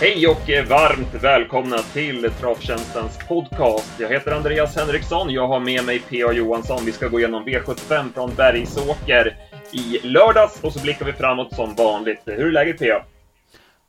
[0.00, 4.00] Hej och varmt välkomna till Travtjänstens podcast.
[4.00, 5.30] Jag heter Andreas Henriksson.
[5.30, 6.32] Jag har med mig P.A.
[6.32, 6.84] Johansson.
[6.84, 9.36] Vi ska gå igenom V75 från Bergsåker
[9.72, 12.20] i lördags och så blickar vi framåt som vanligt.
[12.24, 13.04] Hur är läget P.A.?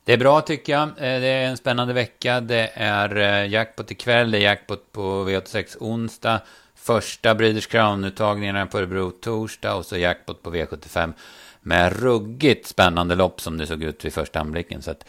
[0.05, 0.81] Det är bra tycker jag.
[0.81, 2.41] Eh, det är en spännande vecka.
[2.41, 6.41] Det är eh, jackpot ikväll, det är jackpot på V86 onsdag.
[6.75, 11.13] Första Breeders Crown-uttagningarna på Örebro torsdag och så jackpot på V75.
[11.61, 14.81] Med ruggigt spännande lopp som det såg ut vid första anblicken.
[14.81, 15.05] Så att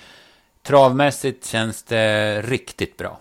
[0.70, 3.20] travmässigt känns det riktigt bra.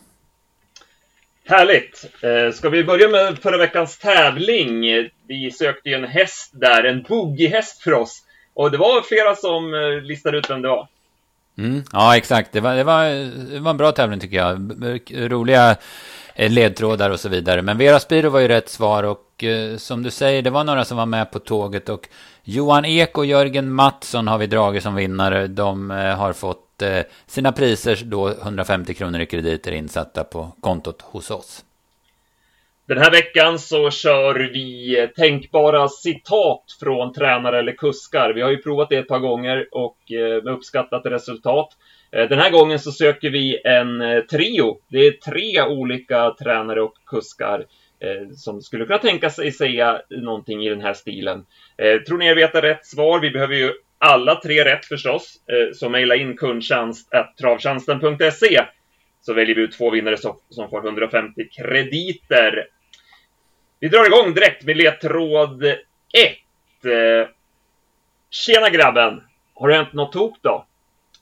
[1.46, 2.06] Härligt!
[2.22, 4.82] Eh, ska vi börja med förra veckans tävling?
[5.28, 8.24] Vi sökte ju en häst där, en boogie-häst för oss.
[8.54, 9.72] Och det var flera som
[10.04, 10.88] listade ut vem det var.
[11.60, 12.52] Mm, ja, exakt.
[12.52, 13.04] Det var, det, var,
[13.54, 14.72] det var en bra tävling tycker jag.
[15.32, 15.76] Roliga
[16.36, 17.62] eh, ledtrådar och så vidare.
[17.62, 20.86] Men Vera Spiro var ju rätt svar och eh, som du säger, det var några
[20.86, 22.10] som var med på tåget och
[22.44, 25.48] Johan Ek och Jörgen Mattsson har vi dragit som vinnare.
[25.48, 31.02] De eh, har fått Eh, sina priser då 150 kronor i krediter insatta på kontot
[31.02, 31.66] hos oss.
[32.88, 38.34] Den här veckan så kör vi eh, tänkbara citat från tränare eller kuskar.
[38.34, 41.70] Vi har ju provat det ett par gånger och eh, med uppskattat resultat.
[42.12, 44.80] Den här gången så söker vi en trio.
[44.88, 47.66] Det är tre olika tränare och kuskar
[48.36, 51.46] som skulle kunna tänka sig säga någonting i den här stilen.
[52.08, 53.20] Tror ni jag vet rätt svar?
[53.20, 55.40] Vi behöver ju alla tre rätt förstås.
[55.74, 58.66] Så mejla in kundtjänst.travtjänsten.se
[59.22, 60.18] så väljer vi ut två vinnare
[60.50, 62.68] som får 150 krediter.
[63.80, 65.78] Vi drar igång direkt med ledtråd 1.
[68.30, 69.24] Tjena grabben!
[69.54, 70.66] Har det hänt något tok då?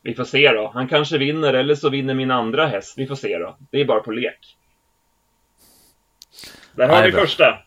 [0.02, 0.70] Vi får se då.
[0.74, 2.94] Han kanske vinner eller så vinner min andra häst.
[2.96, 3.56] Vi får se då.
[3.70, 4.56] Det är bara på lek.
[6.72, 7.58] Där har vi första.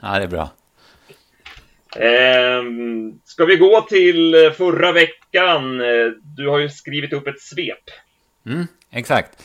[0.00, 0.50] Ja, det är bra.
[2.00, 2.62] Eh,
[3.24, 5.80] ska vi gå till eh, förra veckan?
[5.80, 7.84] Eh, du har ju skrivit upp ett svep.
[8.46, 9.44] Mm, exakt.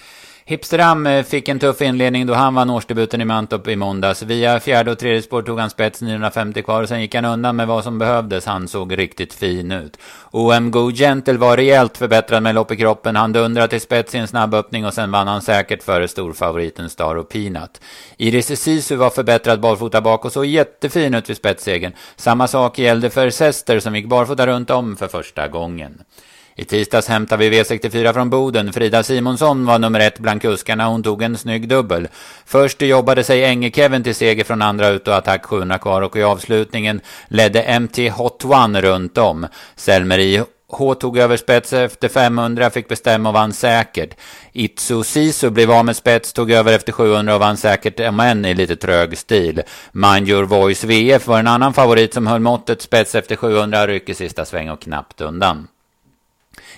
[0.51, 4.23] Hipsteram eh, fick en tuff inledning då han vann årsdebuten i Mantorp i måndags.
[4.23, 7.55] Via fjärde och tredje spår tog han spets 950 kvar och sen gick han undan
[7.55, 8.45] med vad som behövdes.
[8.45, 9.97] Han såg riktigt fin ut.
[10.31, 13.15] OM Go Gentle var rejält förbättrad med lopp i kroppen.
[13.15, 16.89] Han dundrade till spets i en snabb öppning och sen vann han säkert före storfavoriten
[16.89, 17.81] Star och Peanut.
[18.17, 21.93] Iris Sisu var förbättrad barfota bak och såg jättefin ut vid spetssegern.
[22.15, 26.01] Samma sak gällde för Sester som gick barfota runt om för första gången.
[26.55, 28.73] I tisdags hämtade vi V64 från Boden.
[28.73, 30.87] Frida Simonsson var nummer ett bland kuskarna.
[30.87, 32.07] Hon tog en snygg dubbel.
[32.45, 36.23] Först jobbade sig Enge-Kevin till seger från andra ut och attack 700 kvar och i
[36.23, 39.47] avslutningen ledde MT Hot One runt om.
[39.75, 44.15] Selmeri H tog över spets efter 500, fick bestämma och vann säkert.
[44.53, 48.45] Itsu Sisu blev av med spets, tog över efter 700 och vann säkert, om än
[48.45, 49.61] i lite trög stil.
[49.91, 54.13] Mind Your Voice VF var en annan favorit som höll måttet spets efter 700, rycker
[54.13, 55.67] sista sväng och knappt undan.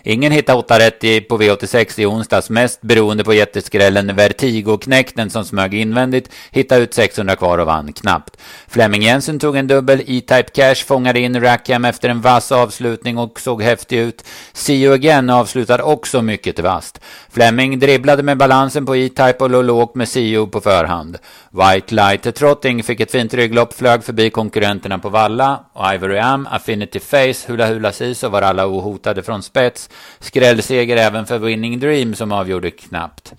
[0.05, 5.73] Ingen hittade 8 rätt på V86 i onsdags, mest beroende på jätteskrällen Vertigo-knäkten som smög
[5.73, 8.37] invändigt, hittade ut 600 kvar och vann knappt.
[8.67, 13.39] Flemming Jensen tog en dubbel, E-Type Cash fångade in Rackham efter en vass avslutning och
[13.39, 14.23] såg häftig ut.
[14.53, 16.99] See You Again avslutade också mycket vasst.
[17.29, 21.17] Fleming dribblade med balansen på E-Type och låg lågt med See You på förhand.
[21.51, 26.47] White Light Trotting fick ett fint rygglopp, flög förbi konkurrenterna på Valla och Ivory Am,
[26.51, 29.89] Affinity Face, Hula Hula Siso var alla ohotade från spets.
[30.19, 33.33] Skrällseger även för Winning Dream som avgjorde knappt.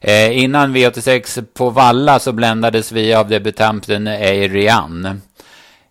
[0.00, 5.20] Eh, innan V86 på Valla så bländades vi av debutanten Eirian.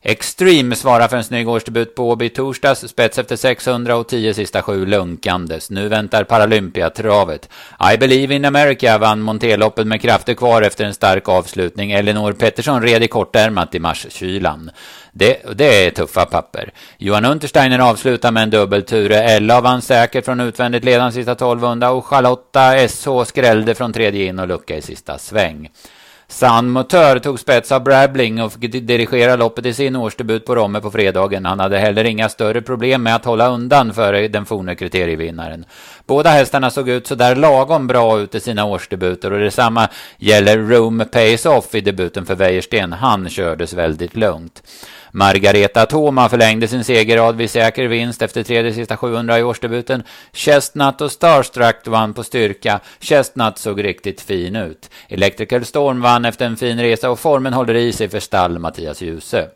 [0.05, 4.61] Extreme svarar för en snygg årsdebut på Åby torsdags, spets efter 600 och 10 sista
[4.61, 5.69] sju lunkandes.
[5.69, 7.49] Nu väntar Paralympiatravet.
[7.93, 11.91] I Believe in America vann Monteloppet med krafter kvar efter en stark avslutning.
[11.91, 14.71] Elinor Pettersson red i kortärmat i marskylan.
[15.11, 16.71] Det, det är tuffa papper.
[16.97, 19.11] Johan Untersteiner avslutar med en dubbeltur.
[19.11, 24.39] Ella vann säkert från utvändigt ledande sista 1200 och Charlotta SH skrällde från tredje in
[24.39, 25.69] och lucka i sista sväng.
[26.33, 30.81] San Motör tog spets av Brabling och fick dirigera loppet i sin årsdebut på Romme
[30.81, 31.45] på fredagen.
[31.45, 35.65] Han hade heller inga större problem med att hålla undan före den forne kriterievinnaren.
[36.05, 39.87] Båda hästarna såg ut sådär lagom bra ut i sina årsdebuter och detsamma
[40.17, 42.93] gäller Rome Pace Off i debuten för Wäjersten.
[42.93, 44.63] Han kördes väldigt lugnt.
[45.15, 50.03] Margareta Thoma förlängde sin segerrad vid säker vinst efter tredje sista 700 i årsdebuten.
[50.33, 52.79] Chestnut och Starstruck vann på styrka.
[52.99, 54.89] Chestnut såg riktigt fin ut.
[55.09, 59.01] Electrical Storm vann efter en fin resa och formen håller i sig för stall Mattias
[59.01, 59.49] Djuse.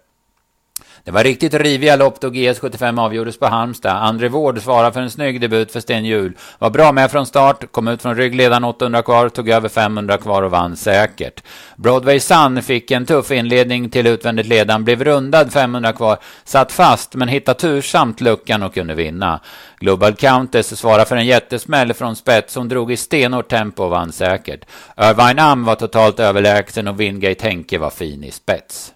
[1.08, 3.92] Det var riktigt riviga lopp då GS75 avgjordes på Halmstad.
[3.92, 6.34] André Wård svarade för en snygg debut för Sten Hjul.
[6.60, 10.44] Var bra med från start, kom ut från ryggledaren 800 kvar, tog över 500 kvar
[10.44, 11.44] och vann säkert.
[11.76, 17.16] Broadway Sun fick en tuff inledning till utvändigt ledan, blev rundad 500 kvar, satt fast
[17.16, 19.40] men hittade tursamt luckan och kunde vinna.
[19.80, 22.56] Global Countess svarade för en jättesmäll från spets.
[22.56, 24.66] Hon drog i stenhårt tempo och vann säkert.
[24.98, 28.94] Irvine Am var totalt överlägsen och Wingate Henke var fin i spets.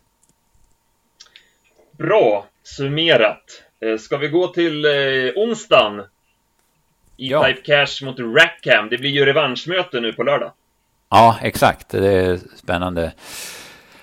[2.02, 3.64] Bra summerat.
[3.86, 4.92] Eh, ska vi gå till eh,
[5.36, 6.00] onsdagen?
[7.18, 7.86] E-Type ja.
[7.86, 8.90] Cash mot Rackham.
[8.90, 10.52] Det blir ju revanschmöte nu på lördag.
[11.10, 11.90] Ja, exakt.
[11.90, 13.14] Det är spännande.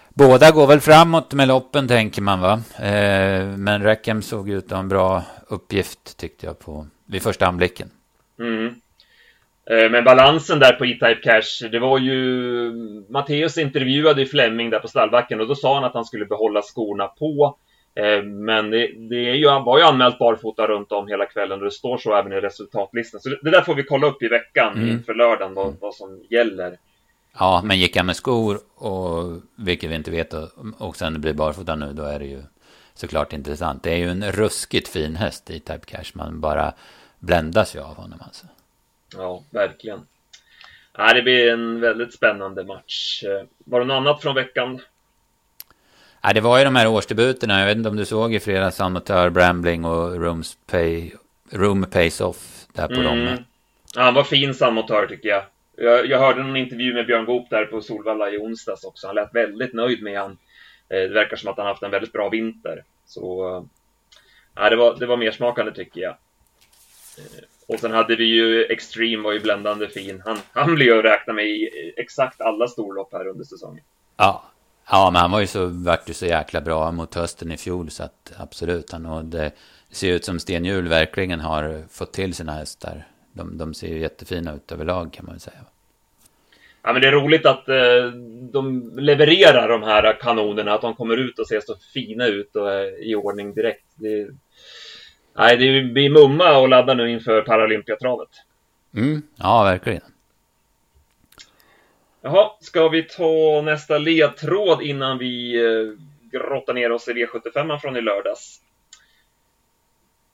[0.09, 2.53] Båda går väl framåt med loppen, tänker man va?
[2.79, 7.47] Eh, men Rackham såg ut att ha en bra uppgift, tyckte jag, på, vid första
[7.47, 7.91] anblicken.
[8.39, 8.75] Mm.
[9.71, 12.73] Eh, men balansen där på E-Type Cash, det var ju...
[13.09, 17.07] Matteus intervjuade Fleming där på stallbacken och då sa han att han skulle behålla skorna
[17.07, 17.57] på.
[17.99, 21.65] Eh, men det, det är ju, var ju anmält barfota runt om hela kvällen och
[21.65, 23.21] det står så även i resultatlistan.
[23.21, 24.89] Så det där får vi kolla upp i veckan mm.
[24.89, 26.79] inför lördagen vad, vad som gäller.
[27.39, 30.35] Ja, men gick han med skor, och, vilket vi inte vet,
[30.79, 32.43] och sen det blir barfota nu, då är det ju
[32.95, 33.83] såklart intressant.
[33.83, 36.11] Det är ju en ruskigt fin häst i Type Cash.
[36.13, 36.73] Man bara
[37.19, 38.47] bländas ju av honom alltså.
[39.17, 40.01] Ja, verkligen.
[40.93, 43.25] Ja, det blir en väldigt spännande match.
[43.25, 44.81] Eh, var det något annat från veckan?
[46.23, 47.61] Ja, det var ju de här årsdebuterna.
[47.61, 51.11] Jag vet inte om du såg i fredags Amatör, Brambling och Rooms Pay,
[51.51, 53.07] Room Pays Off där på mm.
[53.07, 53.45] Romme.
[53.95, 55.43] Ja, han var fin Samotör tycker jag.
[55.77, 56.07] jag.
[56.07, 56.19] jag.
[56.19, 59.07] hörde någon intervju med Björn Goop där på Solvalla i onsdags också.
[59.07, 60.31] Han lät väldigt nöjd med han.
[60.89, 62.85] Eh, det verkar som att han haft en väldigt bra vinter.
[63.07, 63.63] Så eh,
[64.55, 66.17] ja, det, var, det var mer smakande tycker jag.
[67.19, 70.23] Eh, och sen hade vi ju Extreme var ju bländande fin.
[70.25, 73.85] Han, han blir ju att räkna med i exakt alla storlopp här under säsongen.
[74.17, 74.45] Ja,
[74.91, 77.91] Ja, men han var ju så, vart ju så jäkla bra mot hösten i fjol
[77.91, 78.93] så att absolut.
[78.93, 79.51] Han, och det
[79.91, 83.07] ser ut som Sten Hjul verkligen har fått till sina hästar.
[83.33, 85.65] De, de ser ju jättefina ut överlag kan man väl säga.
[86.83, 88.13] Ja, men det är roligt att eh,
[88.53, 92.73] de levererar de här kanonerna, att de kommer ut och ser så fina ut och
[92.73, 93.85] är i ordning direkt.
[93.95, 94.29] Det,
[95.37, 98.29] nej, det blir mumma att ladda nu inför Paralympiatravet.
[98.95, 100.03] Mm, ja, verkligen.
[102.21, 105.95] Jaha, ska vi ta nästa ledtråd innan vi eh,
[106.31, 108.61] grottar ner oss i V75 från i lördags?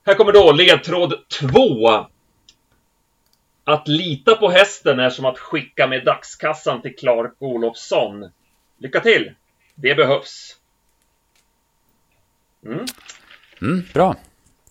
[0.06, 2.06] Här kommer då ledtråd 2.
[3.64, 8.30] Att lita på hästen är som att skicka med dagskassan till Clark Olofsson.
[8.78, 9.34] Lycka till!
[9.74, 10.56] Det behövs.
[12.66, 12.84] Mm.
[13.62, 14.16] Mm, bra.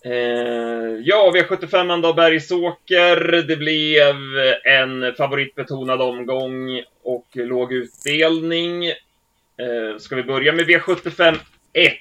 [0.04, 3.42] Eh, ja, V75 då Bergsåker.
[3.42, 4.16] Det blev
[4.64, 8.86] en favoritbetonad omgång och låg utdelning.
[8.86, 11.38] Eh, ska vi börja med V75
[11.72, 11.92] 1?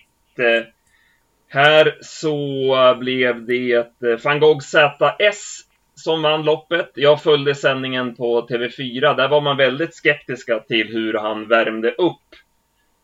[1.47, 5.59] Här så blev det eh, van Gogh ZS
[5.95, 6.91] som vann loppet.
[6.93, 9.15] Jag följde sändningen på TV4.
[9.15, 12.35] Där var man väldigt skeptiska till hur han värmde upp.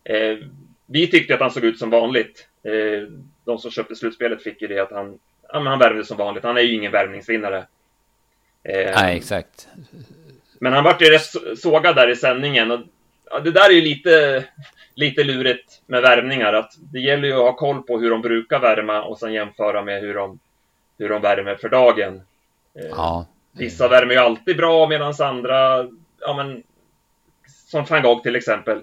[0.03, 0.37] Eh,
[0.85, 2.48] vi tyckte att han såg ut som vanligt.
[2.63, 3.07] Eh,
[3.45, 5.19] de som köpte slutspelet fick ju det att han,
[5.53, 6.43] ja, han värmde som vanligt.
[6.43, 7.57] Han är ju ingen värmningsvinnare.
[8.63, 9.67] Eh, Nej, exakt.
[10.59, 12.71] Men han vart ju rätt sågad där i sändningen.
[12.71, 12.79] Och,
[13.29, 14.45] ja, det där är ju lite,
[14.95, 16.53] lite lurigt med värmningar.
[16.53, 19.81] Att det gäller ju att ha koll på hur de brukar värma och sen jämföra
[19.81, 20.39] med hur de,
[20.97, 22.21] hur de värmer för dagen.
[22.73, 23.27] Eh, ja.
[23.51, 25.87] Vissa värmer ju alltid bra medan andra,
[26.19, 26.63] ja men,
[27.67, 28.81] som van Gogh till exempel,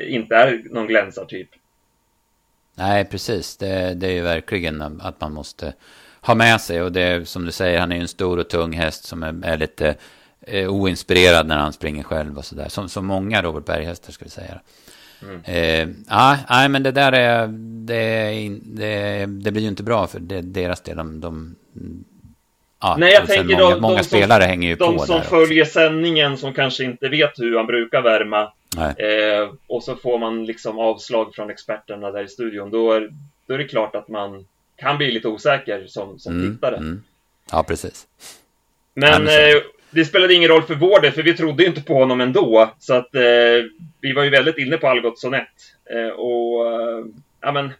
[0.00, 1.48] inte är någon glänsartyp.
[2.74, 3.56] Nej, precis.
[3.56, 5.72] Det, det är ju verkligen att man måste
[6.20, 6.82] ha med sig.
[6.82, 9.22] Och det är som du säger, han är ju en stor och tung häst som
[9.22, 9.94] är, är lite
[10.40, 12.68] eh, oinspirerad när han springer själv och sådär.
[12.68, 14.60] Som, som många Robert Berg-hästar vi säga.
[15.22, 15.40] Mm.
[15.44, 17.46] Eh, ja, nej, men det där är,
[17.86, 20.96] det, det, det blir ju inte bra för det, deras del.
[20.96, 21.54] De, de
[22.82, 25.22] Ja, Nej, jag tänker många, de, många de spelare som, hänger ju de på som
[25.22, 25.72] följer också.
[25.72, 28.52] sändningen som kanske inte vet hur han brukar värma.
[28.78, 32.70] Eh, och så får man liksom avslag från experterna där i studion.
[32.70, 33.10] Då är,
[33.46, 34.46] då är det klart att man
[34.76, 36.76] kan bli lite osäker som, som mm, tittare.
[36.76, 37.02] Mm.
[37.50, 38.06] Ja, precis.
[38.94, 42.20] Men eh, det spelade ingen roll för vår del, för vi trodde inte på honom
[42.20, 42.70] ändå.
[42.78, 43.22] Så att eh,
[44.00, 45.46] vi var ju väldigt inne på Algot Sonett.
[45.90, 47.04] Eh, och eh,
[47.40, 47.72] ja, men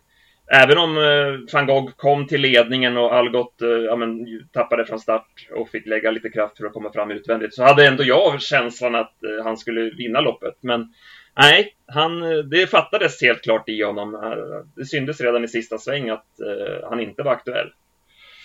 [0.51, 5.01] Även om eh, van Gogh kom till ledningen och Algot eh, ja, men, tappade från
[5.01, 8.43] start och fick lägga lite kraft för att komma fram utvändigt så hade ändå jag
[8.43, 10.55] känslan att eh, han skulle vinna loppet.
[10.61, 10.93] Men
[11.37, 12.21] nej, han,
[12.51, 14.37] det fattades helt klart i honom.
[14.77, 16.27] Det syntes redan i sista sväng att
[16.91, 17.71] han inte var aktuell.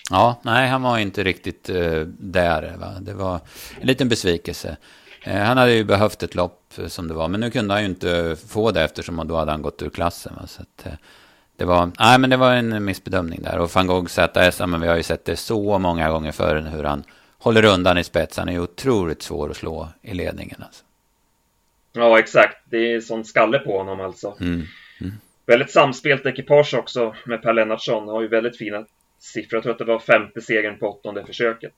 [0.09, 2.77] Ja, nej, han var inte riktigt uh, där.
[2.77, 2.93] Va?
[3.01, 3.39] Det var
[3.81, 4.77] en liten besvikelse.
[5.27, 7.89] Uh, han hade ju behövt ett lopp som det var, men nu kunde han ju
[7.89, 10.33] inte få det eftersom då hade han gått ur klassen.
[10.35, 10.47] Va?
[10.47, 10.87] Så att,
[11.57, 13.57] det var, nej, men det var en missbedömning där.
[13.57, 16.83] Och van Gogh ZS, men vi har ju sett det så många gånger förr hur
[16.83, 17.03] han
[17.37, 18.37] håller undan i spets.
[18.37, 20.63] Han är otroligt svår att slå i ledningen.
[20.63, 20.83] Alltså.
[21.93, 22.57] Ja, exakt.
[22.65, 24.35] Det är sån skalle på honom alltså.
[24.39, 24.63] Mm.
[25.01, 25.13] Mm.
[25.45, 28.07] Väldigt samspelt ekipage också med Per Lennartsson.
[28.07, 28.85] Har ju väldigt fina
[29.19, 29.57] siffror.
[29.57, 31.73] Jag tror att det var femte segern på åttonde försöket.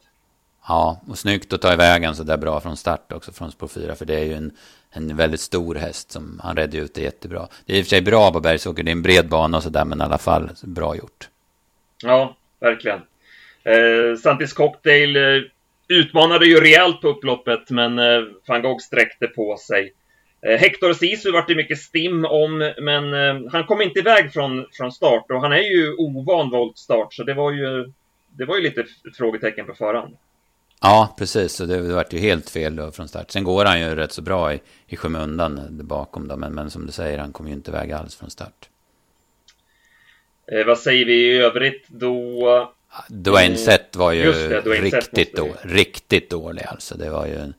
[0.67, 3.67] Ja, och snyggt att ta iväg en så där bra från start också från spår
[3.67, 3.95] 4.
[3.95, 4.51] För det är ju en,
[4.91, 7.47] en väldigt stor häst som han redde ut det jättebra.
[7.65, 9.63] Det är i och för sig bra på Bergsåker, det är en bred bana och
[9.63, 11.29] sådär, men i alla fall bra gjort.
[12.03, 12.99] Ja, verkligen.
[13.63, 15.41] Eh, Santis Cocktail eh,
[15.87, 19.93] utmanade ju rejält på upploppet, men eh, van Gogh sträckte på sig.
[20.41, 24.65] Eh, Hector Sisu vart det mycket stim om, men eh, han kom inte iväg från,
[24.71, 27.91] från start och han är ju ovan voltstart, så det var ju,
[28.37, 28.85] det var ju lite
[29.17, 30.17] frågetecken på förhand.
[30.81, 31.53] Ja, precis.
[31.53, 33.31] Så det vart ju helt fel då från start.
[33.31, 36.37] Sen går han ju rätt så bra i, i skymundan bakom då.
[36.37, 38.69] Men, men som du säger, han kommer ju inte iväg alls från start.
[40.51, 42.73] Eh, vad säger vi i övrigt då?
[43.07, 46.97] Dwayne Sett var ju det, riktigt, då, riktigt dålig alltså.
[46.97, 47.53] Det var ju...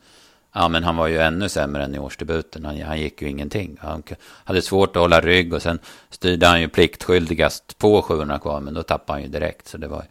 [0.52, 2.64] Ja, men han var ju ännu sämre än i årsdebuten.
[2.64, 3.76] Han, han gick ju ingenting.
[3.80, 5.78] Han hade svårt att hålla rygg och sen
[6.10, 8.60] styrde han ju pliktskyldigast på 700 kvar.
[8.60, 9.68] Men då tappade han ju direkt.
[9.68, 10.04] Så det var...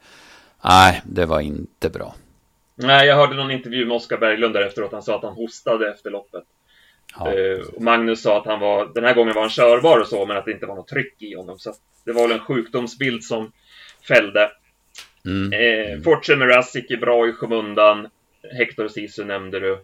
[0.64, 2.16] Nej, det var inte bra.
[2.82, 4.92] Nej, jag hörde någon intervju med Oskar Berglund där efteråt.
[4.92, 6.44] Han sa att han hostade efter loppet.
[7.16, 10.08] Ja, eh, och Magnus sa att han var, den här gången var han körbar och
[10.08, 11.60] så, men att det inte var något tryck i honom.
[11.60, 11.74] Så
[12.06, 13.52] det var väl en sjukdomsbild som
[14.08, 14.52] fällde.
[15.26, 15.54] Mm.
[15.54, 18.08] Eh, Fortune Mrazik är bra i skymundan.
[18.58, 19.84] Hector Sisu nämnde du.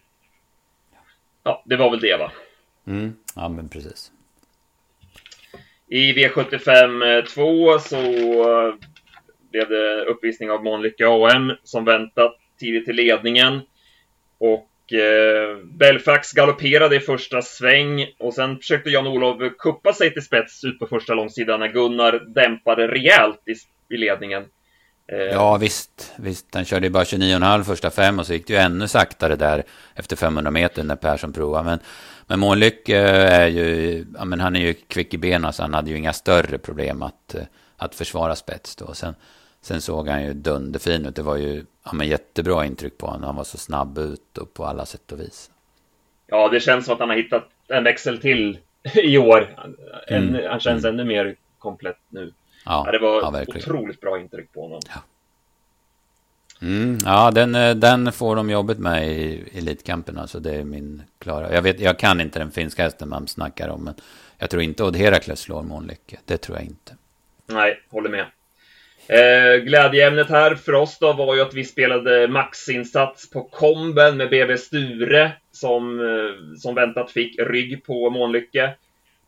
[1.44, 2.32] Ja, det var väl det va?
[2.88, 3.14] Mm.
[3.36, 4.12] Ja, men precis.
[5.88, 7.98] I V75 2 så
[9.52, 13.62] blev det uppvisning av Månlycke AM som väntat tidigt i ledningen.
[14.38, 20.64] Och eh, Belfax galopperade i första sväng och sen försökte Jan-Olov kuppa sig till spets
[20.64, 23.54] ut på första långsidan när Gunnar dämpade rejält i,
[23.94, 24.46] i ledningen.
[25.12, 26.14] Eh, ja, visst.
[26.18, 26.56] visst.
[26.56, 29.64] Han körde ju bara 29,5 första fem och så gick det ju ännu saktare där
[29.96, 31.64] efter 500 meter när Persson provade.
[31.64, 31.80] Men,
[32.28, 35.74] men Månlycke eh, är ju, ja, men han är ju kvick i benen så han
[35.74, 37.42] hade ju inga större problem att, eh,
[37.78, 38.94] att försvara spets då.
[38.94, 39.16] Sen,
[39.66, 41.16] sen såg han ju dunderfin ut.
[41.16, 43.24] Det var ju ja, men jättebra intryck på honom.
[43.24, 45.52] Han var så snabb ut och på alla sätt och vis.
[46.28, 48.60] Ja, det känns som att han har hittat en växel till
[48.96, 49.56] i år.
[50.08, 50.50] En, mm.
[50.50, 50.94] Han känns mm.
[50.94, 52.34] ännu mer komplett nu.
[52.66, 54.82] Ja, ja det var ja, otroligt bra intryck på honom.
[54.88, 55.02] Ja,
[56.68, 60.18] mm, ja den, eh, den får de jobbet med i Elitkampen.
[60.18, 61.54] Alltså det är min klara.
[61.54, 63.84] Jag, vet, jag kan inte den finska hästen man snackar om.
[63.84, 63.94] Men
[64.38, 66.20] jag tror inte Odd Herakles slår Månlycke.
[66.26, 66.96] Det tror jag inte.
[67.48, 68.26] Nej, håller med.
[69.08, 74.30] Eh, glädjeämnet här för oss då var ju att vi spelade maxinsats på komben med
[74.30, 78.64] BB Sture som, eh, som väntat fick rygg på Månlycke.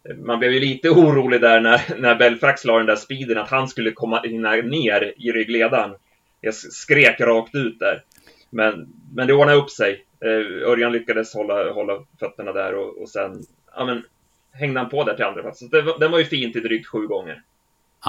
[0.09, 3.49] Eh, man blev ju lite orolig där när, när Belfrax la den där speeden att
[3.49, 4.21] han skulle komma
[4.63, 5.95] ner i ryggledaren.
[6.41, 8.03] Jag skrek rakt ut där.
[8.49, 10.03] Men, men det ordnade upp sig.
[10.21, 13.43] Eh, Örjan lyckades hålla, hålla fötterna där och, och sen
[13.75, 14.03] ja, men,
[14.51, 15.59] hängde han på där till andra plats.
[15.59, 17.41] Så det, den var ju fin till drygt sju gånger.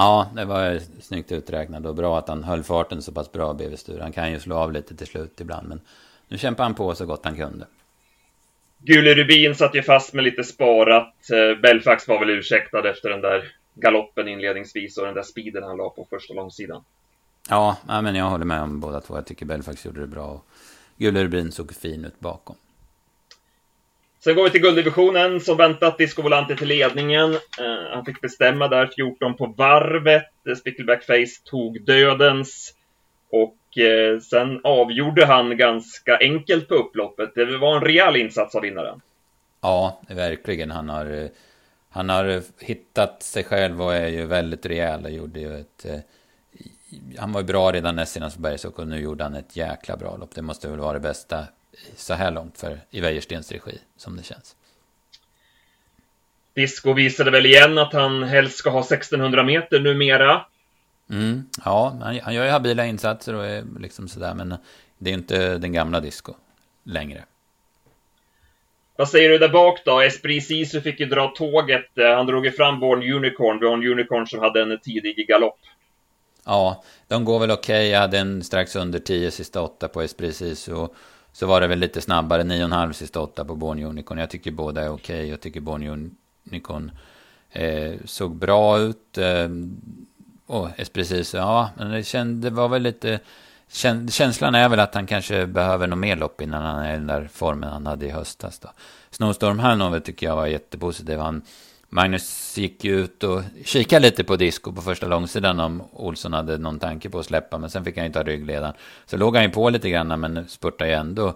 [0.01, 3.77] Ja, det var snyggt uträknat och bra att han höll farten så pass bra, BV
[3.77, 4.03] Sture.
[4.03, 5.81] Han kan ju slå av lite till slut ibland, men
[6.29, 7.67] nu kämpar han på så gott han kunde.
[8.79, 11.15] Gule Rubin satt ju fast med lite sparat.
[11.33, 15.77] Eh, Belfax var väl ursäktad efter den där galoppen inledningsvis och den där speeden han
[15.77, 16.85] la på första långsidan.
[17.49, 19.15] Ja, men jag håller med om båda två.
[19.15, 20.45] Jag tycker Belfax gjorde det bra och
[20.97, 22.57] Gule Rubin såg fin ut bakom.
[24.21, 25.41] Sen går vi till gulddivisionen.
[25.41, 27.35] Som väntat, Disco Volante till ledningen.
[27.35, 30.27] Eh, han fick bestämma där 14 på varvet.
[30.49, 32.75] Eh, Spickleback Face tog dödens.
[33.31, 37.35] Och eh, sen avgjorde han ganska enkelt på upploppet.
[37.35, 39.01] Det var en rejäl insats av vinnaren.
[39.61, 40.71] Ja, verkligen.
[40.71, 41.29] Han har,
[41.91, 45.05] han har hittat sig själv och är ju väldigt rejäl.
[45.05, 45.99] Och gjorde ju ett, eh,
[47.19, 49.97] han var ju bra redan näst senast på Bergsåker och nu gjorde han ett jäkla
[49.97, 50.35] bra lopp.
[50.35, 51.45] Det måste väl vara det bästa
[51.97, 54.57] så här långt för i Wäjerstens regi, som det känns.
[56.55, 60.47] Disco visade väl igen att han helst ska ha 1600 meter numera.
[61.11, 64.55] Mm, ja, han, han gör ju habila insatser och är liksom sådär, men
[64.99, 66.35] det är inte den gamla Disco
[66.85, 67.25] längre.
[68.97, 70.01] Vad säger du där bak då?
[70.01, 71.87] Esprit Sisu fick ju dra tåget.
[71.97, 73.61] Han drog ju fram Born Unicorn.
[73.61, 75.59] Born Unicorn som hade en tidig galopp.
[76.45, 77.79] Ja, de går väl okej.
[77.79, 77.89] Okay.
[77.89, 80.87] Jag hade en strax under 10 sista åtta på Esprit Sisu.
[81.39, 84.19] Så var det väl lite snabbare, 9,5 sista 8 på Born Unicorn.
[84.19, 85.17] Jag tycker båda är okej.
[85.17, 85.27] Okay.
[85.27, 86.11] Jag tycker Born
[86.51, 86.91] Unicorn
[87.51, 89.19] eh, såg bra ut.
[89.19, 89.49] Eh,
[90.47, 93.21] och precis, ja, men det, känd, det var väl lite...
[94.11, 97.07] Känslan är väl att han kanske behöver något mer lopp innan han är i den
[97.07, 98.59] där formen han hade i höstas.
[98.59, 98.69] Då.
[99.11, 101.19] Snowstorm Hanover tycker jag var jättepositiv.
[101.19, 101.43] Han
[101.91, 106.79] Magnus gick ut och kikade lite på disco på första långsidan om Olsson hade någon
[106.79, 107.59] tanke på att släppa.
[107.59, 108.75] Men sen fick han ju ta ryggledaren.
[109.07, 111.35] Så låg han ju på lite grann men spurtade ju ändå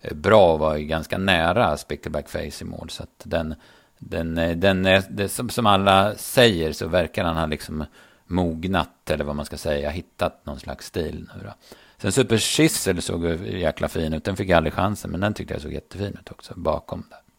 [0.00, 2.90] eh, bra och var ju ganska nära Spickleback Face i mål.
[2.90, 3.54] Så att den,
[3.98, 7.84] den, eh, den är, det, som, som alla säger så verkar han ha liksom
[8.26, 11.54] mognat eller vad man ska säga, hittat någon slags stil nu då.
[11.98, 15.54] Sen Super Schissel såg jäkla fin ut, den fick jag aldrig chansen, men den tyckte
[15.54, 17.29] jag såg jättefin ut också bakom där.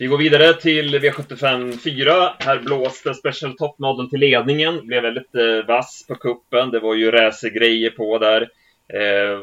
[0.00, 2.12] Vi går vidare till V75 4.
[2.38, 4.86] Här blåste Special Top Model till ledningen.
[4.86, 6.70] Blev väldigt eh, vass på kuppen.
[6.70, 8.42] Det var ju racergrejer på där.
[8.88, 9.38] Eh,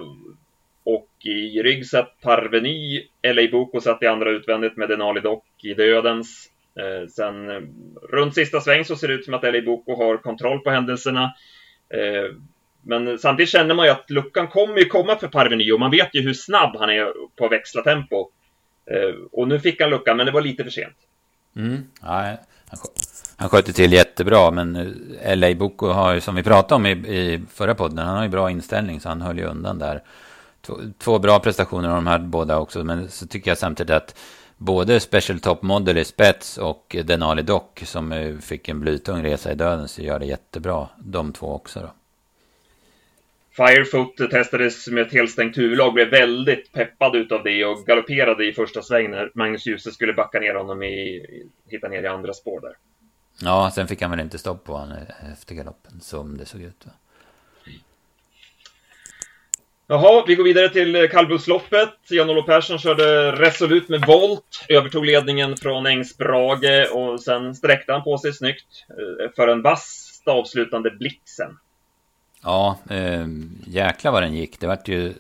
[0.84, 3.04] och i rygg satt Parveny.
[3.28, 6.50] LA Boko satt i andra utvändigt med Denali Dock i dödens.
[6.80, 7.62] Eh, sen eh,
[8.12, 11.24] runt sista sväng så ser det ut som att LA Boko har kontroll på händelserna.
[11.90, 12.36] Eh,
[12.82, 16.16] men samtidigt känner man ju att luckan kommer ju komma för Parveny och man vet
[16.16, 18.30] ju hur snabb han är på att växla tempo.
[18.92, 20.96] Eh, och nu fick han luckan, men det var lite för sent.
[21.56, 21.84] Mm.
[22.02, 22.38] Ja,
[22.68, 22.80] han,
[23.36, 24.74] han skötte till jättebra, men
[25.36, 28.30] LA Boko har ju, som vi pratade om i, i förra podden, han har ju
[28.30, 30.04] bra inställning, så han höll ju undan där.
[30.62, 34.16] Två, två bra prestationer av de här båda också, men så tycker jag samtidigt att
[34.58, 39.56] både Special Top Model i spets och Denali Doc som fick en blytung resa i
[39.56, 41.90] döden så gör det jättebra, de två också då.
[43.56, 48.82] Firefoot testades med ett helstängt huvudlag, blev väldigt peppad utav det och galopperade i första
[48.82, 51.26] sväng när Magnus Djuse skulle backa ner honom i,
[51.70, 52.74] hitta ner i andra spår där.
[53.42, 54.98] Ja, sen fick han väl inte stopp på honom
[55.34, 56.86] efter galoppen, som det såg ut.
[56.86, 56.92] Va?
[59.88, 61.94] Jaha, vi går vidare till kallblodsloppet.
[62.10, 68.18] Jan-Olof Persson körde resolut med volt, övertog ledningen från Engsbrage och sen sträckte han på
[68.18, 71.58] sig snyggt eh, för en vass avslutande blixen.
[72.46, 73.28] Ja, eh,
[73.68, 74.60] jäklar vad den gick.
[74.60, 75.14] Det vart ju...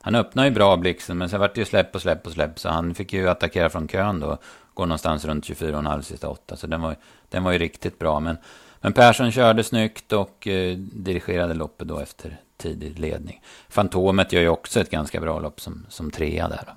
[0.00, 2.58] Han öppnade ju bra blixten, men sen vart det ju släpp och släpp och släpp.
[2.58, 4.38] Så han fick ju attackera från kön då.
[4.74, 6.56] Går någonstans runt 24,5 sista åtta.
[6.56, 6.96] Så den var,
[7.28, 8.20] den var ju riktigt bra.
[8.20, 8.36] Men,
[8.80, 13.42] men Persson körde snyggt och eh, dirigerade loppet då efter tidig ledning.
[13.68, 16.62] Fantomet gör ju också ett ganska bra lopp som, som trea där.
[16.66, 16.72] Då.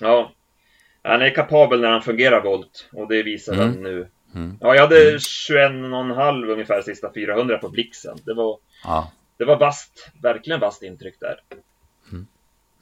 [0.00, 0.32] Ja,
[1.02, 2.88] han är kapabel när han fungerar volt.
[2.92, 3.68] Och det visar mm.
[3.68, 4.58] han nu Mm.
[4.60, 5.18] Ja, jag hade mm.
[5.18, 8.18] 21,5 ungefär sista 400 på blixen.
[8.24, 9.12] Det var, ja.
[9.36, 11.36] det var bast, verkligen bast intryck där.
[12.12, 12.26] Mm.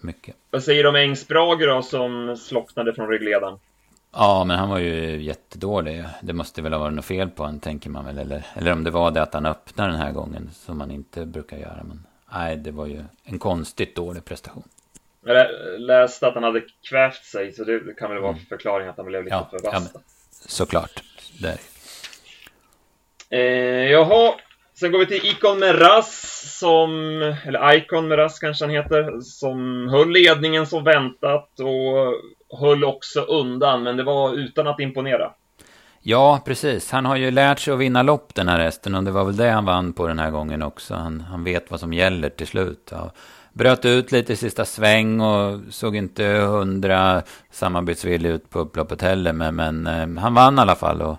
[0.00, 0.36] Mycket.
[0.50, 3.58] Vad säger du om Engsbrage då som slocknade från ryggledaren?
[4.12, 6.04] Ja, men han var ju jättedålig.
[6.22, 8.18] Det måste väl ha varit något fel på honom, tänker man väl.
[8.18, 11.26] Eller, eller om det var det att han öppnade den här gången, som man inte
[11.26, 11.82] brukar göra.
[11.84, 14.68] Men nej, det var ju en konstigt dålig prestation.
[15.24, 15.46] Jag
[15.80, 18.44] läste att han hade kvävt sig, så det kan väl vara mm.
[18.48, 19.90] förklaring att han blev lite ja, för vass.
[19.94, 20.00] Ja,
[20.48, 21.02] såklart
[21.38, 21.56] där.
[23.30, 24.34] Eh, jaha,
[24.74, 30.10] sen går vi till Icon Meras som, eller Icon Meras kanske han heter, som höll
[30.10, 35.32] ledningen som väntat och höll också undan, men det var utan att imponera.
[36.02, 36.90] Ja, precis.
[36.90, 39.36] Han har ju lärt sig att vinna lopp den här hästen och det var väl
[39.36, 40.94] det han vann på den här gången också.
[40.94, 42.88] Han, han vet vad som gäller till slut.
[42.90, 43.12] Ja.
[43.52, 49.32] Bröt ut lite i sista sväng och såg inte hundra samarbetsvillig ut på upploppet heller.
[49.32, 51.16] Men, men eh, han vann i alla fall och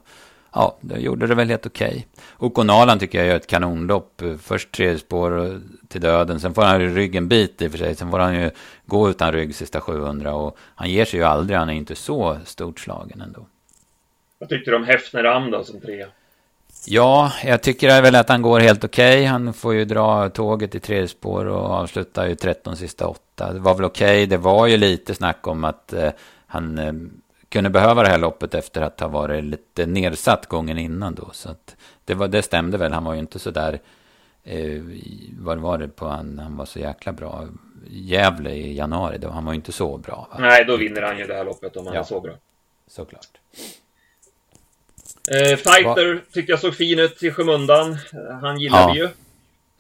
[0.53, 1.87] ja, det gjorde det väl helt okej.
[1.87, 2.03] Okay.
[2.37, 4.21] Okonalan tycker jag gör ett kanonlopp.
[4.41, 7.95] Först tre spår till döden, sen får han ju ryggen bit i och för sig.
[7.95, 8.49] Sen får han ju
[8.85, 11.59] gå utan rygg sista 700 och han ger sig ju aldrig.
[11.59, 13.45] Han är inte så stort slagen ändå.
[14.39, 16.07] Vad tyckte du om Hefner Am då som trea?
[16.85, 19.19] Ja, jag tycker väl att han går helt okej.
[19.19, 19.25] Okay.
[19.25, 23.53] Han får ju dra tåget i tredje spår och avslutar ju 13 sista åtta.
[23.53, 24.05] Det var väl okej.
[24.05, 24.25] Okay.
[24.25, 26.11] Det var ju lite snack om att eh,
[26.47, 26.93] han eh,
[27.49, 31.29] kunde behöva det här loppet efter att ha varit lite nedsatt gången innan då.
[31.33, 32.93] Så att det, var, det stämde väl.
[32.93, 33.79] Han var ju inte så där,
[34.43, 34.81] eh,
[35.39, 37.47] vad var det på han, han var så jäkla bra.
[37.89, 40.27] Gävle i januari, då, han var ju inte så bra.
[40.31, 40.37] Va?
[40.39, 42.33] Nej, då vinner han ju det här loppet om han ja, är så bra.
[42.87, 43.39] Såklart.
[45.27, 46.21] Eh, fighter Va?
[46.33, 47.97] tyckte jag såg fin ut i skymundan.
[48.41, 48.95] Han gillade ja.
[48.95, 49.09] ju.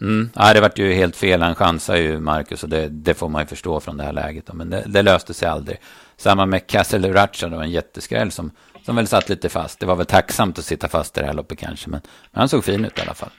[0.01, 0.29] Mm.
[0.35, 1.41] Ja, det vart ju helt fel.
[1.41, 4.45] Han chansade ju, Marcus, och det, det, får man ju förstå från det här läget.
[4.45, 4.53] Då.
[4.53, 5.77] Men det, det, löste sig aldrig.
[6.17, 8.51] Samma med Castle Ratcha, då, en jätteskräll som,
[8.85, 9.79] som väl satt lite fast.
[9.79, 12.01] Det var väl tacksamt att sitta fast i det här loppet kanske, men,
[12.31, 13.29] men han såg fin ut i alla fall.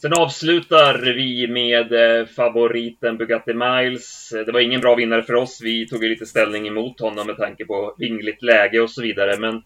[0.00, 4.28] Sen avslutar vi med eh, favoriten Bugatti Miles.
[4.46, 5.60] Det var ingen bra vinnare för oss.
[5.62, 9.36] Vi tog ju lite ställning emot honom med tanke på vingligt läge och så vidare.
[9.38, 9.62] Men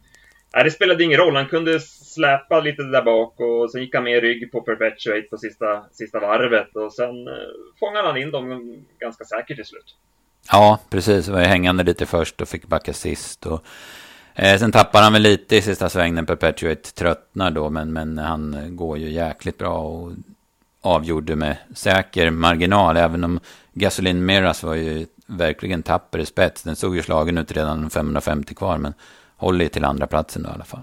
[0.55, 1.37] nej, det spelade ingen roll.
[1.37, 5.37] Han kunde släpa lite där bak och sen gick han med rygg på Perpetuate på
[5.37, 7.35] sista, sista varvet och sen eh,
[7.81, 9.97] fångade han in dem ganska säkert till slut.
[10.51, 11.29] Ja, precis.
[11.29, 13.47] Var hängande lite först och fick backa sist.
[13.47, 13.65] Och,
[14.35, 16.27] eh, sen tappar han väl lite i sista svängen.
[16.27, 20.13] Perpetuate tröttnar då, men, men han går ju jäkligt bra och
[20.81, 22.97] avgjorde med säker marginal.
[22.97, 23.41] Även om
[23.73, 26.63] Gasolin Miras var ju verkligen tapper i spets.
[26.63, 28.95] Den såg ju slagen ut redan 550 kvar, men
[29.43, 30.83] håller till andra platsen då i alla fall.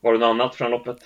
[0.00, 0.96] Var det något annat från loppet?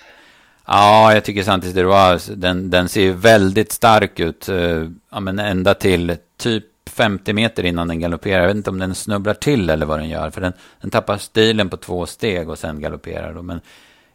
[0.65, 4.49] Ja, jag tycker Santis de Roy, den, den ser ju väldigt stark ut.
[4.49, 8.41] Eh, ja, men ända till typ 50 meter innan den galopperar.
[8.41, 10.29] Jag vet inte om den snubblar till eller vad den gör.
[10.29, 13.33] För den, den tappar stilen på två steg och sen galopperar.
[13.33, 13.41] Då.
[13.41, 13.61] Men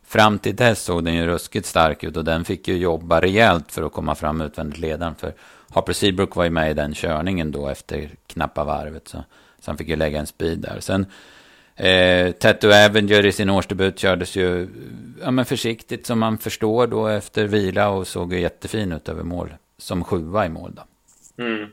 [0.03, 2.17] fram till dess såg den ju ruskigt stark ut.
[2.17, 5.15] Och den fick ju jobba rejält för att komma fram utvändigt ledaren.
[5.15, 5.35] För
[5.71, 9.09] Harper Seabrook var ju med i den körningen då efter knappa varvet.
[9.09, 9.25] Så,
[9.63, 10.81] så han fick ju lägga en speed där.
[10.81, 11.07] Sen
[11.77, 14.69] Eh, Tattoo Avenger i sin årsdebut kördes ju
[15.23, 19.23] ja, men försiktigt som man förstår då efter vila och såg ju jättefin ut över
[19.23, 19.55] mål.
[19.79, 20.83] Som sjua i mål då.
[21.45, 21.69] Mm.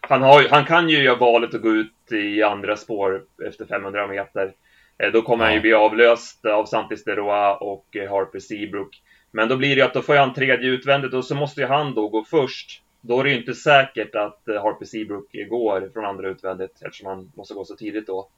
[0.00, 4.06] Han, har, han kan ju göra valet att gå ut i andra spår efter 500
[4.06, 4.52] meter.
[4.98, 5.48] Eh, då kommer ja.
[5.48, 9.02] han ju bli avlöst av Santis de Roa och eh, Harper Seabrook.
[9.30, 11.66] Men då blir det ju att då får han tredje utvändigt och så måste ju
[11.66, 12.82] han då gå först.
[13.04, 17.06] Då är det ju inte säkert att eh, Harper Seabrook går från andra utvändigt eftersom
[17.06, 18.28] han måste gå så tidigt då.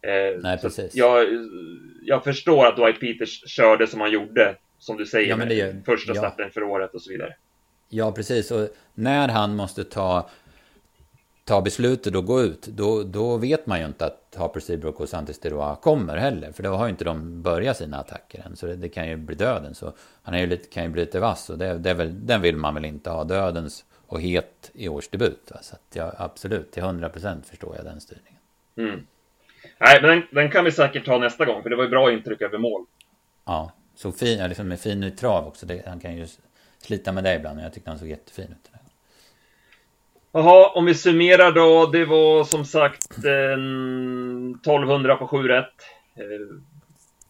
[0.00, 0.94] Eh, Nej, precis.
[0.94, 1.26] Jag,
[2.02, 5.54] jag förstår att Dwight Peters körde som han gjorde, som du säger, ja, men det
[5.54, 6.20] gör, första ja.
[6.20, 7.34] starten för året och så vidare.
[7.88, 8.50] Ja, precis.
[8.50, 10.28] Och när han måste ta,
[11.44, 15.08] ta beslutet och gå ut, då, då vet man ju inte att Harper Seabrook och
[15.08, 16.52] Santis Deroa kommer heller.
[16.52, 18.56] För då har ju inte de börjat sina attacker än.
[18.56, 19.74] Så det, det kan ju bli döden.
[19.74, 21.50] Så han är ju lite, kan ju bli lite vass.
[21.50, 25.50] Och det, det väl, den vill man väl inte ha, dödens och het i årsdebut.
[25.50, 25.58] Va?
[25.62, 28.40] Så att jag, absolut, till 100% förstår jag den styrningen.
[28.76, 29.06] Mm.
[29.78, 32.12] Nej, men den, den, kan vi säkert ta nästa gång, för det var ju bra
[32.12, 32.84] intryck över mål.
[33.44, 35.66] Ja, såg fin, liksom med fin i trav också.
[35.66, 36.26] Det, han kan ju
[36.78, 38.70] slita med det ibland, men jag tyckte han såg jättefin ut.
[40.36, 41.86] Jaha, om vi summerar då.
[41.86, 45.64] Det var som sagt en 1200 på 7 rätt.
[46.14, 46.56] Eh,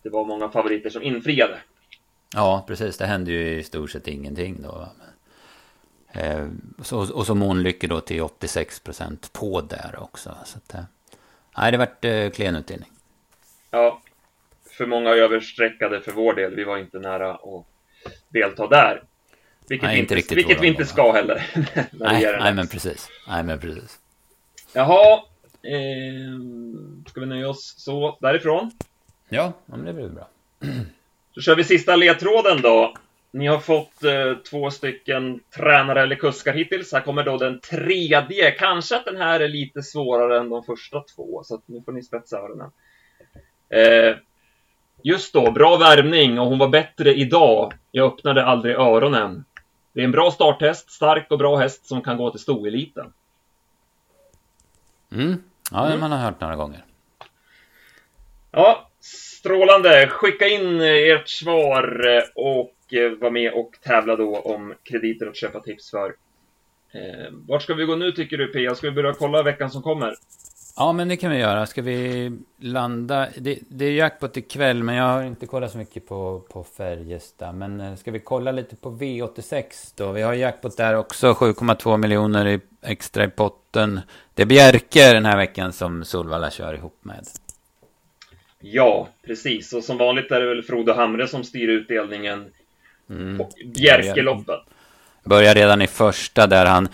[0.02, 1.58] det var många favoriter som infriade.
[2.34, 2.98] Ja, precis.
[2.98, 4.88] Det hände ju i stort sett ingenting då.
[6.14, 6.48] Eh,
[7.14, 10.37] och så Månlycke då till 86 procent på där också.
[10.44, 10.85] Så att, eh,
[11.57, 12.90] Nej, det vart eh, klen utdelning.
[13.70, 14.00] Ja,
[14.70, 16.55] för många översträckade för vår del.
[16.55, 17.66] Vi var inte nära att
[18.29, 19.03] delta där.
[19.68, 21.46] Vilket, nej, inte, inte vilket vi inte ska heller.
[21.92, 23.09] nej, nej men precis.
[23.29, 23.98] Nej, men precis.
[24.72, 25.22] Jaha,
[25.62, 26.40] eh,
[27.09, 28.70] ska vi nöja oss så därifrån?
[29.29, 30.29] Ja, men det blir bra.
[31.35, 32.94] Så kör vi sista ledtråden då.
[33.35, 36.92] Ni har fått eh, två stycken tränare eller kuskar hittills.
[36.92, 38.51] Här kommer då den tredje.
[38.51, 42.03] Kanske att den här är lite svårare än de första två, så nu får ni
[42.03, 42.70] spetsa öronen.
[43.68, 44.16] Eh,
[45.03, 47.73] just då, bra värmning och hon var bättre idag.
[47.90, 49.44] Jag öppnade aldrig öronen.
[49.92, 53.12] Det är en bra starthäst, stark och bra häst som kan gå till stoeliten.
[55.12, 55.42] Mm.
[55.70, 56.01] Ja, mm.
[56.01, 56.85] man har hört några gånger.
[58.51, 60.07] Ja, strålande.
[60.07, 65.37] Skicka in ert svar eh, och Eh, vara med och tävla då om krediter att
[65.37, 66.14] köpa tips för.
[66.92, 68.74] Eh, vart ska vi gå nu tycker du Pia?
[68.74, 70.14] Ska vi börja kolla veckan som kommer?
[70.76, 71.66] Ja, men det kan vi göra.
[71.66, 73.28] Ska vi landa?
[73.37, 77.54] Det, det är jackpot ikväll, men jag har inte kollat så mycket på, på Färjestad.
[77.54, 80.12] Men eh, ska vi kolla lite på V86 då?
[80.12, 84.00] Vi har jackpot där också, 7,2 miljoner i, extra i potten.
[84.35, 87.24] Det är Bjerke den här veckan som Solvalla kör ihop med.
[88.61, 89.72] Ja, precis.
[89.72, 92.50] Och som vanligt är det väl Frode Hamre som styr utdelningen
[93.11, 93.40] Mm.
[93.40, 94.61] Och Bjerkeloppet.
[95.25, 96.88] Börjar redan i första där han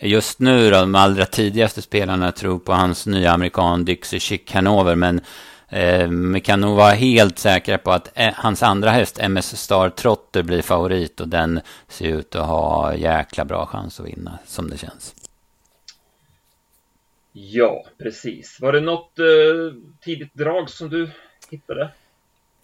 [0.00, 4.94] just nu då, de allra tidigaste spelarna tror på hans nya amerikan Dixie Chick Hanover.
[4.94, 5.20] Men
[5.68, 9.90] eh, vi kan nog vara helt säkra på att eh, hans andra häst MS Star
[9.90, 11.20] Trotter blir favorit.
[11.20, 15.14] Och den ser ut att ha jäkla bra chans att vinna som det känns.
[17.32, 18.60] Ja, precis.
[18.60, 19.24] Var det något eh,
[20.00, 21.10] tidigt drag som du
[21.50, 21.90] hittade?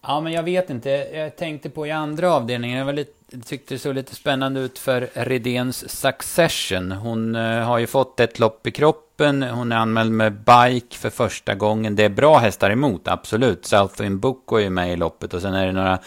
[0.06, 0.90] Ja, men jag vet inte.
[0.90, 2.78] Jag tänkte på i andra avdelningen.
[2.78, 6.92] Jag var lite, tyckte det såg lite spännande ut för Redéns Succession.
[6.92, 9.42] Hon eh, har ju fått ett lopp i kroppen.
[9.42, 11.96] Hon är anmäld med bike för första gången.
[11.96, 13.66] Det är bra hästar emot, absolut.
[13.66, 15.98] Southwind Book är ju med i loppet och sen är det några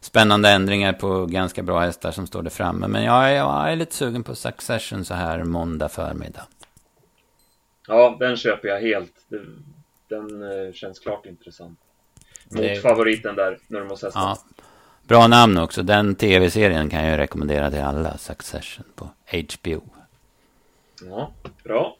[0.00, 2.86] spännande ändringar på ganska bra hästar som står där framme.
[2.86, 6.46] Men jag, jag är lite sugen på Succession så här måndag förmiddag.
[7.88, 9.12] Ja, den köper jag helt.
[10.08, 11.78] Den eh, känns klart intressant
[12.54, 12.82] mot det...
[12.82, 14.22] favoriten där, Nurmos hästen.
[14.22, 14.38] Ja.
[15.08, 15.82] Bra namn också.
[15.82, 18.18] Den tv-serien kan jag rekommendera till alla.
[18.18, 19.82] Succession på HBO.
[21.08, 21.32] Ja,
[21.64, 21.96] bra.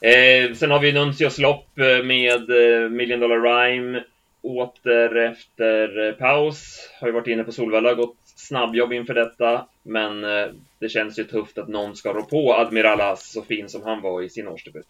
[0.00, 4.04] Eh, sen har vi Nuncios lopp eh, med eh, Million Dollar Rhyme.
[4.42, 6.90] Åter efter eh, paus.
[7.00, 9.66] Har ju varit inne på Solvalla, gått snabbjobb inför detta.
[9.82, 10.46] Men eh,
[10.78, 14.00] det känns ju tufft att någon ska rå på Admiral As så fin som han
[14.00, 14.86] var i sin årsdebut.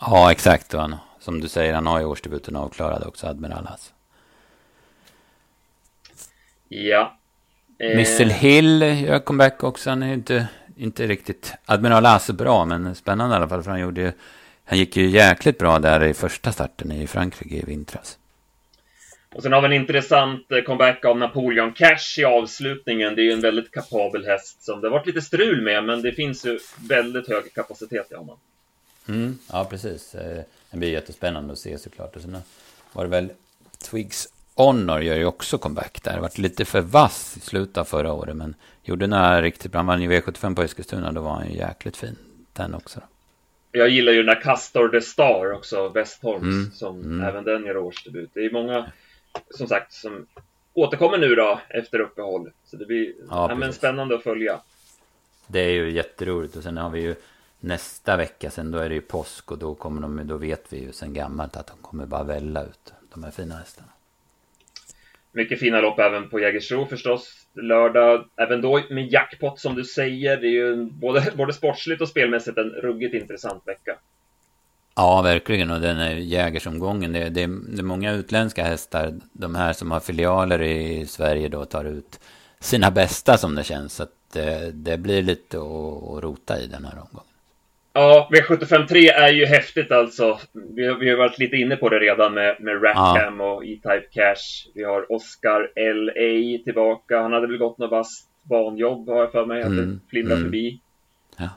[0.00, 0.72] Ja, exakt.
[0.72, 3.92] Han, som du säger, han har ju årsdebuten avklarad också, Admiral Hass.
[6.68, 7.18] Ja.
[7.78, 7.96] Eh...
[7.96, 9.90] Missile Hill gör comeback också.
[9.90, 13.62] Han är ju inte inte riktigt Admiral As bra, men spännande i alla fall.
[13.62, 14.12] För han, gjorde,
[14.64, 18.18] han gick ju jäkligt bra där i första starten i Frankrike i vintras.
[19.34, 23.14] Och sen har vi en intressant eh, comeback av Napoleon Cash i avslutningen.
[23.14, 26.02] Det är ju en väldigt kapabel häst som det har varit lite strul med, men
[26.02, 26.58] det finns ju
[26.88, 28.38] väldigt hög kapacitet i honom.
[29.08, 30.14] Mm, ja, precis.
[30.70, 32.16] Det blir jättespännande att se såklart.
[32.16, 32.36] Och sen
[32.92, 33.30] var det väl
[33.90, 36.14] Twigs Honor gör ju också comeback där.
[36.14, 39.78] Det varit lite för vass i slutet av förra året, men gjorde några riktigt bra.
[39.78, 42.16] Han vann ju V75 på Eskilstuna, då var han ju jäkligt fin
[42.52, 43.00] den också.
[43.00, 43.06] Då.
[43.78, 46.70] Jag gillar ju den där Castor the Star också, Westholms, mm.
[46.70, 47.28] som mm.
[47.28, 48.30] även den gör årsdebut.
[48.34, 48.92] Det är många,
[49.50, 50.26] som sagt, som
[50.74, 52.50] återkommer nu då efter uppehåll.
[52.64, 54.60] Så det blir ja, ja, men spännande att följa.
[55.46, 57.14] Det är ju jätteroligt och sen har vi ju
[57.60, 60.80] nästa vecka sen då är det ju påsk och då kommer de, då vet vi
[60.80, 63.88] ju sen gammalt att de kommer bara välla ut de här fina hästarna.
[65.32, 67.46] Mycket fina lopp även på Jägersro förstås.
[67.54, 70.36] Lördag, även då med jackpot som du säger.
[70.36, 73.96] Det är ju både, både sportsligt och spelmässigt en ruggigt intressant vecka.
[74.94, 75.70] Ja, verkligen.
[75.70, 79.14] Och den här jägersomgången, det, det, det är många utländska hästar.
[79.32, 82.20] De här som har filialer i Sverige då tar ut
[82.60, 83.94] sina bästa som det känns.
[83.94, 87.35] Så att det, det blir lite att rota i den här omgången.
[87.98, 90.38] Ja, V753 är ju häftigt alltså.
[90.52, 93.52] Vi, vi har varit lite inne på det redan med, med Ratcam ja.
[93.52, 94.70] och E-Type Cash.
[94.74, 96.64] Vi har Oscar L.A.
[96.64, 97.20] tillbaka.
[97.22, 99.62] Han hade väl gått något vasst banjobb har jag för mig.
[99.62, 99.90] Att mm.
[99.90, 100.44] det flimrar mm.
[100.44, 100.80] förbi.
[101.36, 101.48] Ja.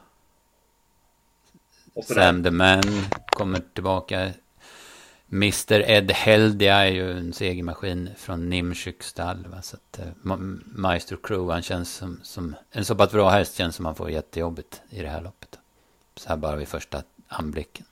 [2.02, 2.82] Sam the Man
[3.26, 4.30] kommer tillbaka.
[5.32, 9.46] Mr Ed Heldia är ju en segermaskin från Nimshyk stall.
[9.62, 13.76] Så att, uh, Maestro Crew, han känns som, som en så pass bra häst känns
[13.76, 15.59] som han får jättejobbigt i det här loppet.
[16.20, 17.84] Så här bara vid första anblicken.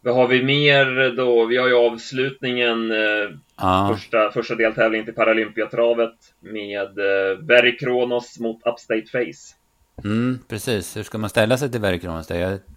[0.00, 1.44] Vad har vi mer då?
[1.44, 3.94] Vi har ju avslutningen, eh, ah.
[3.94, 9.56] första, första deltävlingen till Paralympiatravet med eh, Berry Kronos mot Upstate Face.
[10.04, 10.96] Mm, precis.
[10.96, 12.28] Hur ska man ställa sig till Berry Kronos?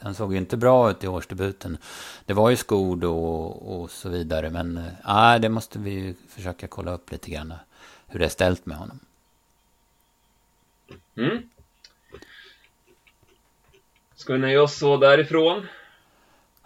[0.01, 1.77] Han såg ju inte bra ut i årsdebuten.
[2.25, 4.49] Det var ju skor då och, och så vidare.
[4.49, 7.53] Men äh, det måste vi ju försöka kolla upp lite grann.
[8.07, 8.99] Hur det är ställt med honom.
[11.17, 11.37] Mm.
[14.23, 15.67] Ska vi nöja oss så därifrån?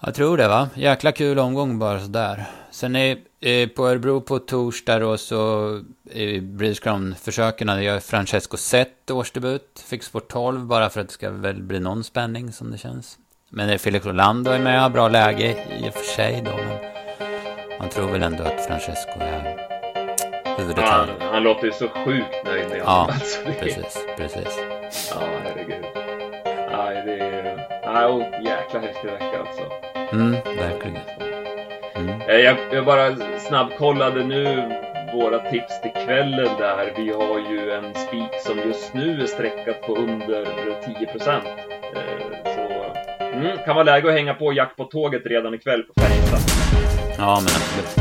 [0.02, 0.70] Jag tror det va?
[0.74, 2.46] Jäkla kul omgång bara sådär.
[2.72, 9.12] Sen är eh, på Örebro på torsdag då så i Breeders Crown-försöken gör Francesco Zet
[9.12, 9.86] årsdebut.
[9.90, 13.18] Fick sport 12 bara för att det ska väl bli någon spänning som det känns.
[13.50, 16.58] Men det Felix Rolando är med, har bra läge i och för sig då.
[16.58, 16.80] Men
[17.80, 19.58] man tror väl ändå att Francesco är
[20.58, 21.16] huvuddetaljen.
[21.20, 24.60] Han, han låter ju så sjukt nöjd med Ja, alltså, precis, precis.
[25.12, 25.86] Ja, herregud.
[26.72, 27.47] Nej, det är...
[28.02, 29.64] Nej, jäkla häftig vecka alltså.
[30.12, 30.98] Mm, verkligen.
[31.96, 32.22] Mm.
[32.22, 34.72] Eh, jag, jag bara snabbkollade nu
[35.14, 36.94] våra tips till kvällen där.
[36.98, 40.46] Vi har ju en spik som just nu är sträckad på under
[41.00, 41.46] 10 procent.
[41.96, 42.94] Eh, så
[43.26, 46.40] mm, kan vara läge att hänga på jackpot-tåget redan ikväll på Färjestad.
[47.18, 47.96] Ja, men absolut.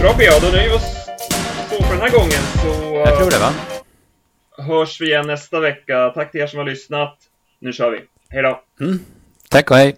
[0.00, 1.08] Bra PA, då nöjer vi oss
[1.70, 2.42] så för den här gången.
[2.62, 3.52] Så, jag tror det va?
[4.58, 6.12] hörs vi igen nästa vecka.
[6.14, 7.18] Tack till er som har lyssnat.
[7.62, 8.00] Nu kör vi.
[8.28, 8.62] Hej då!
[8.80, 8.98] Mm.
[9.48, 9.96] Tack och hej!